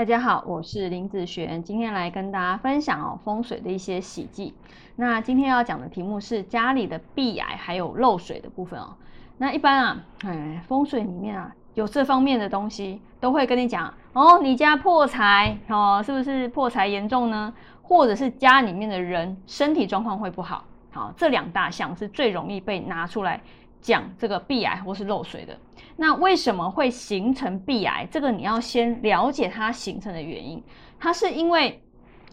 [0.00, 4.54] 大家好，我是林子璇，今天来跟大家分享哦风水的一些喜忌。
[4.96, 8.96] 那今天要讲的题目是家里的壁癌还有漏水的部分哦。
[9.36, 17.52] 那一般啊，哎，风水里面啊有这方面的东西，都会跟你讲哦，你家破财哦，是不是破财严重呢？
[17.82, 20.64] 或者是家里面的人身体状况会不好？
[20.92, 23.38] 好，这两大项是最容易被拿出来。
[23.80, 25.56] 讲这个壁癌或是漏水的，
[25.96, 28.06] 那为什么会形成壁癌？
[28.10, 30.62] 这个你要先了解它形成的原因。
[30.98, 31.82] 它是因为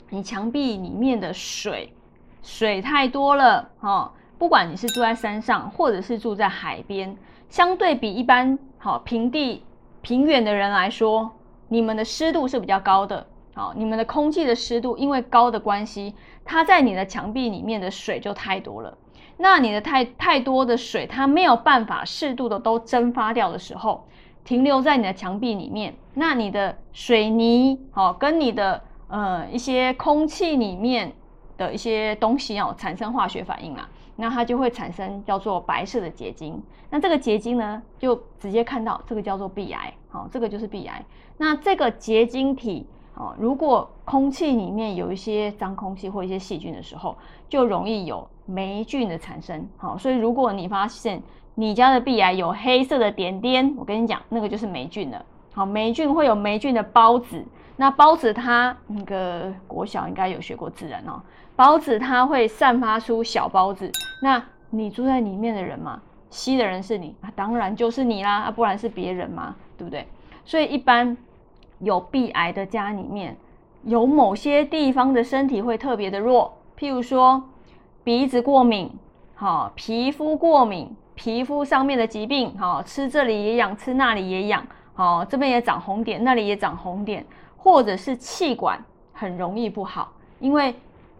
[0.10, 1.94] 你墙壁里面的水
[2.44, 4.12] 水太多了哦。
[4.38, 7.18] 不管你是住在山上，或者是住在海边，
[7.50, 9.64] 相对比一般好平地
[10.02, 11.32] 平原的人来说，
[11.70, 13.26] 你们的湿度是比较高的。
[13.58, 16.14] 好，你们的空气的湿度因为高的关系，
[16.46, 18.96] 它在你的墙壁里面的水就太多了。
[19.38, 24.08] 那你的太太多的水，它没有办法适度的都蒸发掉的时候，
[24.44, 31.12] 停留在你的墙壁里面，那你的水泥哦，跟你的呃一些空气里面
[31.58, 36.62] 的一些东西哦，产生化学反应啊，那它就会产生叫做白色的结晶。
[36.92, 41.04] 那这个结晶呢，就直接看到这个叫做壁癌，好，这个就是壁癌。
[41.38, 47.18] 那这个结晶体哦，如果空气里面有一些脏空气或一些细菌的时候，
[47.49, 48.27] 就容易有。
[48.49, 51.21] 霉菌的产生，好，所以如果你发现
[51.55, 55.21] 你家的壁癌有黑色的点点，我跟你讲，那个就是霉菌了。
[55.51, 57.43] 好，霉菌会有霉菌的孢子，
[57.76, 61.21] 那孢子它那个国小应该有学过自然哦，
[61.57, 63.91] 孢子它会散发出小孢子，
[64.22, 70.07] 那你住在里面的人嘛，吸的人是你，当然就是你啦，啊，不然是别人嘛，对不对？
[70.46, 71.18] 所以一般
[71.80, 73.36] 有鼻癌的家里面，
[73.84, 77.44] 有某些地方的身体会特别的弱，譬如说。
[78.03, 78.90] 鼻子过敏，
[79.36, 87.25] 好，皮肤过敏，皮肤上面的疾病，好，吃这里也痒，吃那里也痒，好，这边也长红点，那里也长红点，
[87.58, 90.74] 或者是气管很容易不好，因为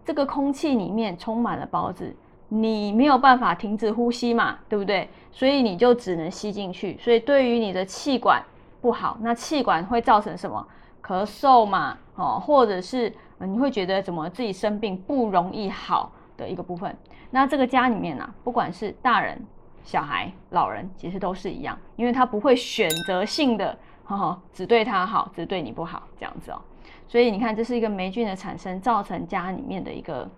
[0.06, 2.16] 这个空气里面充满了孢子，
[2.47, 5.09] 你没有办法停止呼吸嘛，对不对？
[5.34, 8.41] 所以你就只能吸进去，所以对于你的气管
[8.81, 10.67] 不好，那气管会造成什么？
[11.01, 16.11] 咳嗽嘛，哦，或者是你会觉得怎么自己生病不容易好。
[16.38, 16.95] 的一个部分，
[17.31, 19.43] 那这个家里面呢，不管是大人、
[19.83, 26.61] 小孩、老人，其实都是一样，因为他不会选择性的，哈，只对他好，只对你不好这样子哦。
[27.07, 30.29] 所以你看，这是一个霉菌的产生，造成家里面的一个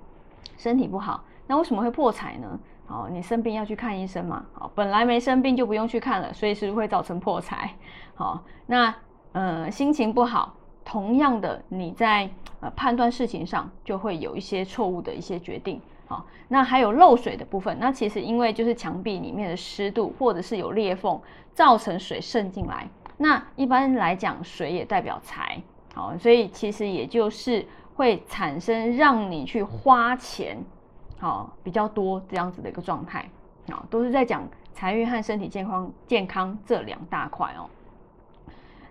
[0.56, 1.22] 身体不好。
[1.48, 2.58] 那为什么会破财呢？
[2.90, 4.44] 哦，你生病要去看医生嘛？
[4.54, 7.74] 好，本来没生病就不用去看了，所以是会造成破财。
[8.16, 8.94] 好，那
[9.32, 12.30] 呃，心情不好，同样的你在。
[12.62, 21.18] 呃，判断事情上就会有一些错误的一些决定，好，那还有漏水的部分，那其实因为就是墙壁里面的湿度或者是有裂缝，
[21.54, 22.86] 造成水渗进来。
[23.16, 25.64] 那一般来讲，水也代表财，
[25.94, 30.62] 好，所以其实也就是会产生让你去花钱，
[31.20, 33.30] 好比较多这样子的一个状态，
[33.70, 37.70] 啊，都是在讲财运和身体健康健康这两大块哦。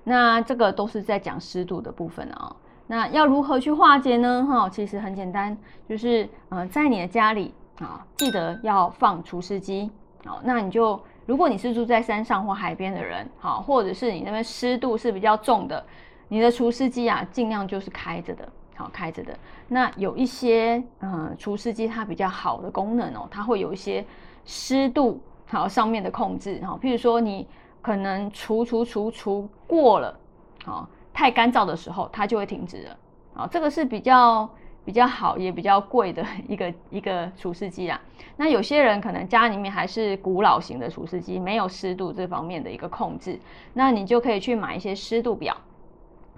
[0.05, 2.55] 那这个都是在讲湿度的部分啊。
[2.87, 4.47] 那要如何去化解呢？
[4.49, 5.57] 哈，其实很简单，
[5.87, 9.91] 就是呃，在你的家里啊，记得要放除湿机。
[10.25, 15.85] 好，那你就如果你是住在山上或海边的人，好，或者是你那边湿度是比较重的，
[16.29, 19.37] 你的除湿机啊，尽量就是开着的，好，开着的。
[19.69, 24.03] 那有一些嗯，除湿机它比较好的功能哦，它会有一些
[24.47, 27.47] 湿度好上面的控制，哈，譬如说你
[27.83, 30.19] 可能除除除除过了，
[30.65, 30.89] 好。
[31.11, 32.97] 太干燥的时候，它就会停止了。
[33.35, 34.49] 啊，这个是比较
[34.85, 38.01] 比较好也比较贵的一个一个除湿机啊。
[38.37, 43.37] 那有些人可能家里面还是古老型的除湿机，没有湿度这方面的一个控制，
[43.73, 45.57] 那你就可以去买一些湿度表。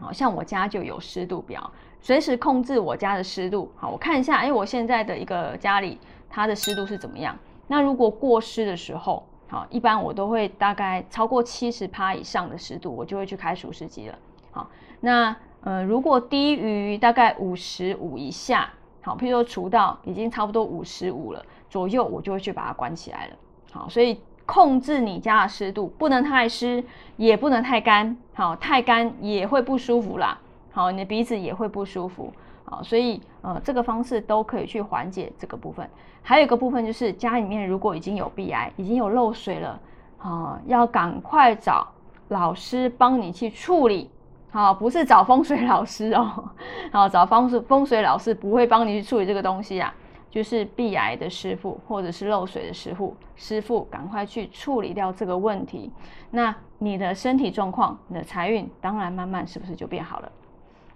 [0.00, 3.70] 好像我家就有湿度表，随时控制我家的湿度。
[3.76, 7.36] 好，我看一下，哎，我现在的一个家里它的湿度是怎么样？
[7.66, 14.18] 那如果过湿的时候，好，一般我都会大概超过七十帕以上的湿度，我就会去开除湿机了。
[14.50, 14.68] 好，
[15.00, 18.70] 那呃，如果低于大概五十五以下，
[19.02, 23.36] 好，譬如说除到已经差不多五十五了左右，我就会去把它关起来了。
[23.72, 24.20] 好，所以
[24.50, 26.82] 控制你家的湿度，不能太湿，
[27.16, 28.16] 也不能太干。
[28.34, 30.36] 好，太干也会不舒服啦。
[30.72, 32.32] 好，你的鼻子也会不舒服。
[32.64, 35.88] 好，所以呃，这个方式都可以去缓解这个部分。
[36.20, 39.80] 还有一个部分就是家里面如果已经有鼻癌，已经有漏水了，
[40.18, 41.86] 啊，要赶快找
[42.26, 44.10] 老师帮你去处理。
[44.50, 46.44] 好，不是找风水老师哦，
[46.90, 49.94] 好，找风水风水老师不会帮你去处理这个东西啊，
[50.30, 55.90] 就是避癌的师傅或者是漏水的师傅，师傅赶快去处理掉这个问题，
[56.30, 60.30] 那你的身体状况、你的财运，当然慢慢是不是就变好了？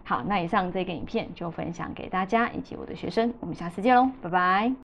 [0.05, 4.84] 好，那以上这个影片就分享给大家以及我的学生，我们下次见喽，拜拜。